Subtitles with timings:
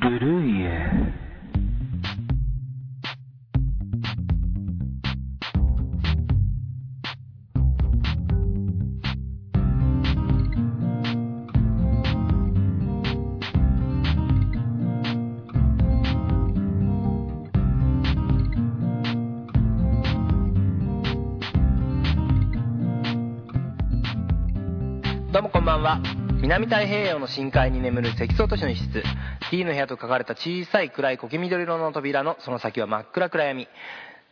[0.00, 0.90] ブルイエ
[25.32, 26.23] どうもこんばんは。
[26.44, 29.02] 南太平洋の深海に眠る石層都市の一室。
[29.50, 33.66] T の部屋と書かれた小さい暗い苔緑色の扉のその先は真っ暗暗闇。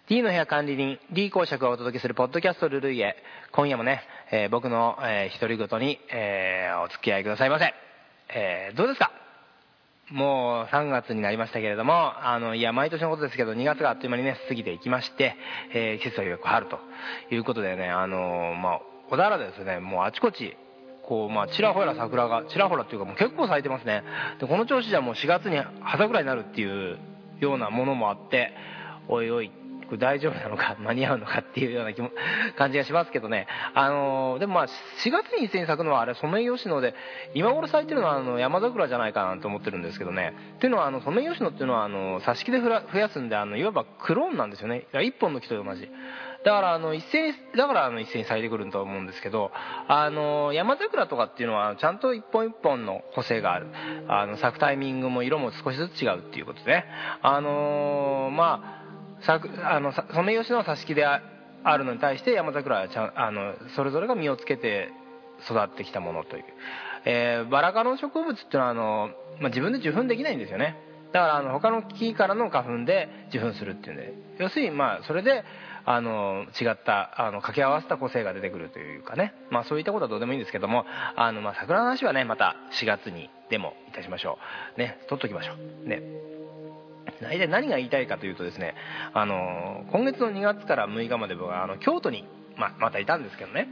[0.08, 3.16] T の部屋管理人 D 公爵がお届けするポッドキャストルルイエ
[3.52, 7.72] 今夜もね、えー僕の、えー独り言に、えーお付き合いくださいませ、
[8.34, 9.10] えーどうですか？
[10.10, 15.34] もう3月になりましたけれども、あの、いや、毎年のことですけど、2月があっという間にね、過ぎていきまして、
[15.72, 16.78] えー季節はようやく春と
[17.30, 20.54] いうことでね、あのまあ、小田原ですね、もうあちこち、
[21.02, 24.02] 構、まあ、ちらほら桜が、ちらほらっていうかもう結構咲いてますね。
[24.40, 26.98] で、この調子じゃもう4月に葉桜になるっていう
[27.40, 28.52] ようなものもあって、
[29.08, 29.50] おいおい、
[29.92, 32.10] これ大丈夫なのか、 間に合うのかっていうような気も
[32.56, 33.46] 感じがしますけどね。
[33.74, 36.94] あのでもまあ、4月に一斉に咲くのはあれ、ソメイヨシノで、
[37.34, 40.34] 今頃咲いてるのはあの山桜じゃないかなと思ってるんですけどね。
[40.56, 44.86] っていうのは、あの、ソメイヨシノっていうのは、あの、挿し木で増やすんで、あの、いわばクローンなんですよね。
[45.02, 45.90] 一本の木と同じ。
[46.44, 49.52] だから、あの、一斉に、だから、あの、一斉に咲いてくると思うんですけど、
[49.86, 53.66] あの、山桜とかっていうのは、ちゃんと一本一本の個性がある。
[54.08, 56.86] あの、咲くタイミングも色も少しずつ違うっていうことでね。
[57.22, 58.81] あのまあ、
[59.26, 61.20] あのさソメイヨシノは挿し木であ
[61.76, 64.90] るのに対して山桜はちゃんあのそれぞれが実をつけて
[65.48, 66.44] 育ってきたものという、
[67.04, 69.10] えーバラ科の植物っていうのはあの、
[69.40, 70.76] まあ、自分で受粉できないんですよね。
[71.12, 74.14] だからあの他の木からの花粉で受粉するっていうんで。
[74.38, 75.44] 要するにまあそれで
[75.84, 80.84] あの違ったあの掛け合わせた個性が出てくるというかね、まあ、そういったことはどうでもいいんですけども
[81.16, 84.38] あの、まあ、桜の話はねまた4月にでもいたしましょ
[84.76, 84.78] う。
[84.78, 85.54] ね取っときましょ
[85.84, 85.88] う。
[85.88, 86.02] ね。
[87.22, 88.74] 大体何が言いたいかというとですね、
[89.14, 92.26] あの今月の2月から6日まで僕はあの京都に、
[92.56, 93.68] ままたいたんですけどね、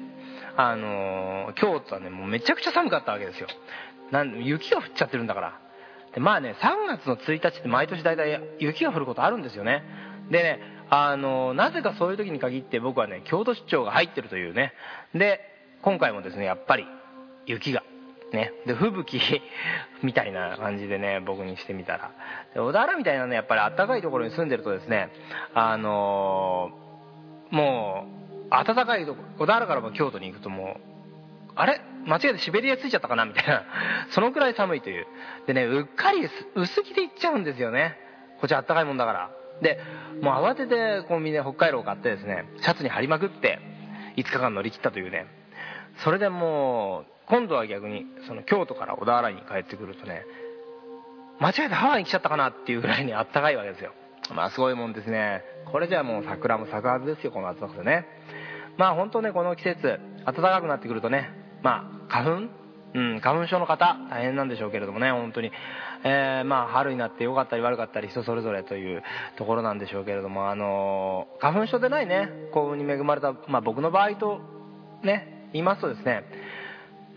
[0.57, 3.49] あの京都はねもうめちゃくちゃ寒かったわけですよ。
[4.11, 5.61] なん雪が降っちゃってるんだから。
[6.15, 9.83] でまあね3月の1日って毎年大体雪が降ることあるんですよね。
[10.31, 14.73] でねあのなぜかそういう時に限って僕はね京都出張が入ってるというね。
[15.15, 15.41] で
[15.83, 16.85] 今回もですねやっぱり
[17.47, 17.83] 雪が
[18.33, 19.21] ね、で吹雪
[20.03, 22.11] みたいな感じでね僕にしてみたら。
[22.55, 25.11] で小田原みたいなねやっぱり暖かいところに住んでるとですね
[25.55, 28.07] あのーも
[28.47, 30.81] う暖かいとこ小田原からも京都に行くともう
[31.57, 31.81] あれ？
[32.07, 33.25] 間違えてシベリア着いちゃったかな？
[33.25, 33.65] みたいな。
[34.11, 35.07] そのくらい寒いという。
[35.47, 37.99] でねうっかり薄着で行っちゃうんですよね。
[38.41, 39.31] こっち暖かいもんだから。
[39.61, 39.81] で
[40.23, 43.59] もう慌ててコンビニで北海道を買ってですねシャツに貼りまくって
[44.17, 45.27] 5日間乗り切ったというね。
[45.97, 50.25] それでもう今度は逆にその京都から小田原に帰ってくるとね
[51.39, 53.93] 間違えてハワイに来ちゃったかなっていうぐらいにあったかいわけですよ。
[54.35, 55.43] まあすごいもんですね。
[55.73, 58.07] これじゃあもう桜も咲くはずですよこの暑さでね。
[58.77, 61.31] まあ本当ねこの季節暖かくなってくるとね
[61.63, 62.61] まあ花粉？
[62.93, 65.53] うん、花粉症の方大変なんでしょうけれどもね本当に、
[66.03, 69.05] えーまあ春になって良かったり悪かったり人それぞれという
[69.39, 74.41] ところなんでしょうけれどもあのー花粉症でないね幸運に恵まれた、まあ、僕の場合と
[75.05, 76.25] ね言いますとですね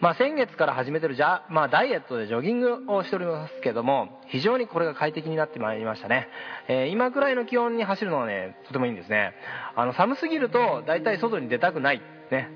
[0.03, 6.27] まあ、先月から始めてるじゃ、まあ、ダイエットでジョギングをしておりますけども非常にこれが快適になってまいりましたね、
[6.67, 9.33] えー今くらいの気温に走るのはねとてもいいんですね。
[9.77, 12.01] あの寒すぎると大体外に出たくない。
[12.31, 12.49] ね。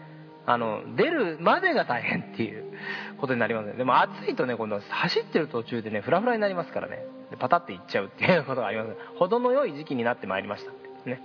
[0.46, 2.66] あの出るまでが大変っていう
[3.18, 3.74] ことになりますね。
[3.74, 7.00] でも暑いとね今度走ってる途中でねフラフラになりますからね。
[7.32, 8.90] でパタっていっちゃうっていうことがあります。
[9.16, 10.72] 程の良い時期になってまいりました。
[11.10, 11.22] ね。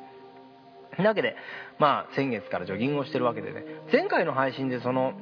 [0.99, 1.37] なわけで、
[1.79, 3.65] まあ、先月からジョギングをしてるわけでね。
[3.91, 5.15] 前回の配信でその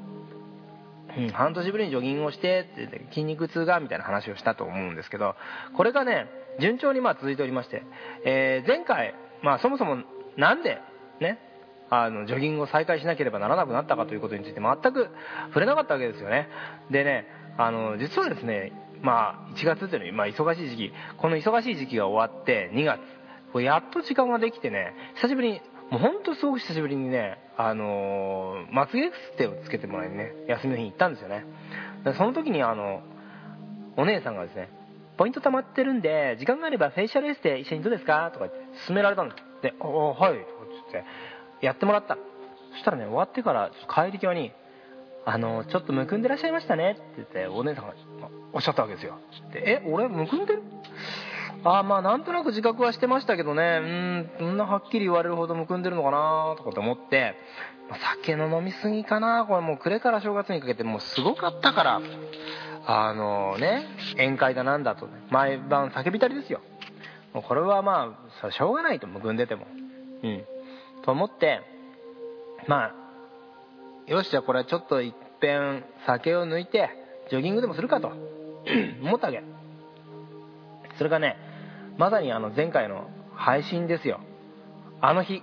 [1.17, 5.35] うん、半年ぶりにジョギングをしてって言って筋肉痛がみたいな話をしたと思うんですけど
[5.77, 6.27] これがね
[6.61, 7.83] 順調にまあ続いておりまして、
[8.25, 9.99] えー前回、まあ、そもそも
[10.37, 10.79] なんで
[11.21, 11.39] ね
[11.91, 15.09] あのジョギングを再開しなければならなくなったかということについて全く
[15.49, 16.49] 触れなかったわけですよね。
[16.91, 17.27] でね
[17.59, 18.73] あの実はですね
[19.03, 23.01] まあ1月というのは、ま、忙しい時期この忙しい時期が終わって2月
[23.53, 31.45] これやっと時間ができてね久しぶりにもう本当すごく久しぶりにね、あのーまつげ手をつけてもらいにね、休みの日に行ったんですよね。
[32.05, 33.03] でその時にあの、
[33.97, 34.71] お姉さんがですね、
[35.17, 38.31] ポイント溜まってるんで、時間があればフェイシャルエステ一緒にどうですか？
[38.33, 39.63] とか言って勧められたんです。
[39.63, 40.31] で、おはい、とか
[40.93, 41.05] 言っ
[41.61, 42.17] て、やってもらった。
[42.73, 44.53] そしたらね、終わってから帰り際に、
[45.27, 47.95] あの、ちょっとむくんでらっしゃいましたねって言って、お姉さんが
[48.53, 49.19] おっしゃったわけですよ。
[49.53, 50.63] で、え、俺むくんでる？
[51.65, 57.35] あまあなんとなく自覚はしてましたけどね、うん、そんなはっきり言われるほどむくんでるのかなとかって思って、
[58.23, 62.01] 酒の飲みすぎかなこれもう暮れから正月にかけてもうすごかったから、
[62.87, 65.09] あのね宴会だなんだと。
[65.31, 66.61] 毎晩叫びたりですよ。
[67.35, 69.67] もうこれはまあしょうがないとむくんでても。
[70.23, 70.45] うん。
[71.03, 71.61] と思って。
[72.67, 72.95] まあ
[74.07, 76.91] よしじゃあこれはちょっといっぺん酒を抜いて
[77.31, 78.09] ジョギングでもするかと。
[79.03, 79.43] 思ったわけ。
[80.97, 81.37] それがね
[82.01, 84.21] まさにあの前回の配信ですよ。
[85.03, 85.43] あの日。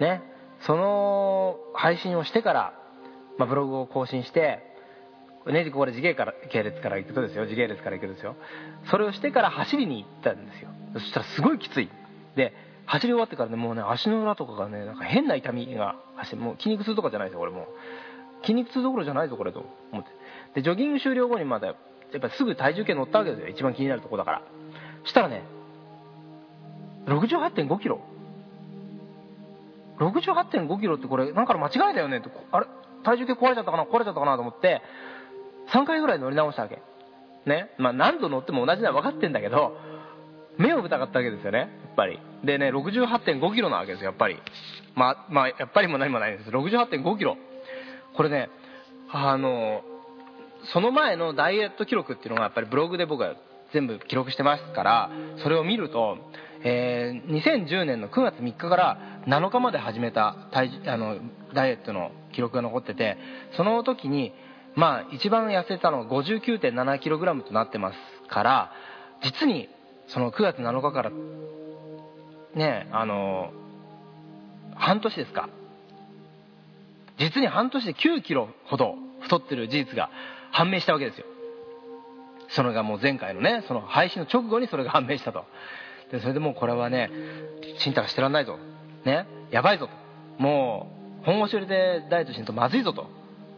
[0.00, 0.22] ね。
[0.62, 2.72] その配信をしてから、
[3.36, 4.60] まあ、ブログを更新して
[5.46, 7.44] ねこれ時系から系列から行くとですよ。
[7.44, 8.34] 時系列から行くとですよ。
[8.90, 10.70] それをしてから走りに行ったんですよ。
[10.94, 11.90] そしたらすごいきつい。
[12.34, 12.54] で
[12.86, 17.66] 走り終わってからねもうね足の裏とかがねなんか変な痛みが走もう筋肉痛とかじゃないですよこれもう。
[18.40, 20.10] 筋肉痛どころじゃないぞこれと思って。
[20.54, 21.76] でジョギング終了後にまたやっ
[22.20, 23.48] ぱすぐ体重計乗ったわけですよ。
[23.48, 24.42] 一番気になるとこだから。
[25.04, 25.42] したらね
[27.06, 28.00] 68.5キロ。
[29.98, 32.66] 68.5キロってこれなんかの間違いだよねってあれ
[33.04, 34.80] 体重計壊れちゃったかな壊れちゃったかなと思って
[35.72, 36.82] 3回ぐらい乗り直したわけ。
[37.46, 37.70] ね。
[37.78, 39.76] まあ何度乗っても同じなの分かってんだけど
[40.58, 42.18] 目を疑ったわけですよねやっぱり。
[42.44, 44.38] でね68.5キロなわけですよやっぱり。
[44.94, 46.50] まあまあやっぱりも何もないです。
[46.50, 47.36] 68.5キロ。
[48.16, 48.48] これね
[49.10, 49.82] あの
[50.72, 53.34] その前のダイエット記録っていうのがやっぱりブログで僕は
[53.72, 55.10] 全部記録してますから
[55.42, 56.18] それを見ると、
[56.64, 61.18] えー、2010年の9月3日から7日まで始めたあの
[61.54, 63.16] ダイエットの記録が残ってて
[63.56, 64.32] その時に
[64.74, 68.72] まあ一番痩せたのが 59.7kg となってますから
[69.22, 69.68] 実に
[70.08, 71.10] その9月7日から
[72.54, 73.52] ねあの
[74.74, 75.48] 半年ですか。
[77.18, 80.10] 実に半年で9キロほど太ってる事実が
[80.52, 81.26] 判明したわけですよ。
[82.50, 85.44] それがもう前回のねその配信の直後にそれが判明したと。
[86.10, 87.10] でそれでもうこれはね
[87.78, 88.58] ちんたらしてらんないぞ。
[89.04, 90.42] ねやばいぞと。
[90.42, 90.90] も
[91.22, 93.06] う本腰入れてダイエットしんとまずいぞと。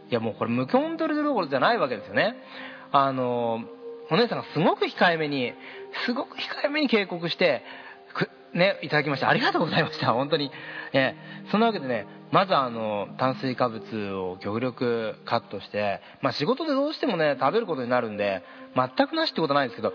[0.09, 2.35] いやもうこれ無コントロールどころじゃないわけですよね。
[2.91, 3.63] あの
[4.11, 5.53] お姉さんがすごく控えめに
[6.05, 7.63] すごく控えめに警告して
[8.53, 10.13] ね、いただきましてありがとうございました。
[10.13, 10.51] 本当に、
[10.93, 11.15] え
[11.51, 18.43] そんなわけでねまずあの炭水化物を極力カットして、まあ、仕事でどうしてもね食べることになるんで
[18.75, 19.93] 全くなしってことはないんですけど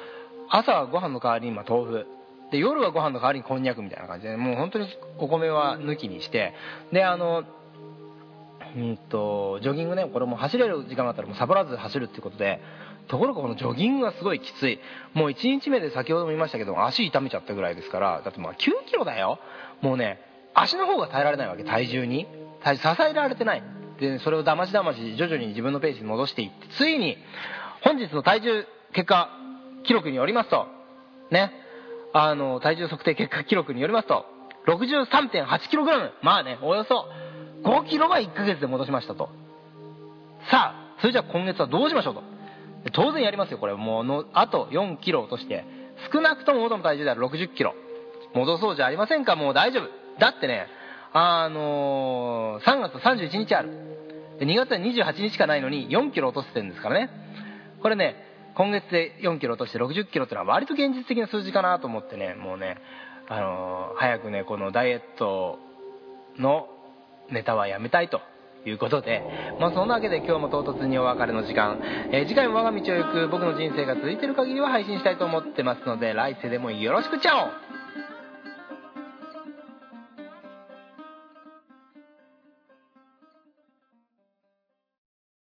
[0.50, 2.06] 朝はご飯の代わりにま豆腐。
[2.50, 4.88] で夜はご飯の代わりにこんにゃくみたいな感じでもう本当に
[5.18, 6.54] お米は抜きにして
[6.92, 7.44] であの
[8.74, 12.60] うんとジョギングねこれも走れる時間があったらもうサボらず走るってことで
[13.08, 14.78] ところがこのジョギングがすごいきつい。
[15.14, 18.56] もう1日目で先ほども言いましたけど足痛めちゃったぐらいですからだってまあ9
[18.86, 19.38] キロだよ。
[19.80, 20.20] もうね
[20.54, 22.26] 足の方が耐えられないわけ体重に。
[22.62, 23.62] 体重支えられてない。
[24.00, 27.16] でそれをだましだまし徐々に自分のペースに戻していってついに
[27.82, 29.30] 本日の体重結果
[29.84, 30.66] 記録によりますと。
[31.30, 31.52] ね。
[32.12, 34.24] あの体重測定結果記録によりますと
[34.66, 37.06] 63.8kg まあねおよそ
[37.64, 39.28] 5kg は1ヶ月で戻しましたと。
[40.50, 42.37] さあそれじゃあ今月はどうしましょうと。
[42.92, 43.74] 当然やりますよこれ。
[43.74, 45.64] もうのあと 4kg 落として。
[46.12, 47.72] 少なくとも元の体重である 60kg
[48.32, 49.34] 戻そうじゃありませんか？
[49.34, 49.88] もう大丈夫。
[50.20, 50.68] だってね
[51.12, 53.70] あのー、3月31日ある。
[54.38, 57.10] で2月は28日しかないのに 4kg 落としてるんですからね。
[57.82, 58.14] これね
[58.54, 62.34] 今月で 4kg 落として 60kg ってのは割と現実的な数字かなと思ってね。
[62.34, 62.78] もうね、
[63.28, 65.58] あのー、早くねこのダイエット
[66.38, 66.68] の
[67.30, 68.20] ネタはやめたいと。
[68.66, 69.22] いうことで、
[69.60, 71.80] まあ、そんなわけで今日も唐突にお別れの時間、
[72.12, 77.67] えー、次回も我が道を行く僕の人生が続いてる限りは配信したいと思ってますので来世でもよろしくちゃお